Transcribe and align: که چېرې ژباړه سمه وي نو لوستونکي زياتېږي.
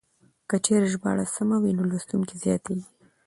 که 0.49 0.55
چېرې 0.65 0.87
ژباړه 0.93 1.25
سمه 1.35 1.57
وي 1.61 1.71
نو 1.77 1.83
لوستونکي 1.91 2.35
زياتېږي. 2.43 2.87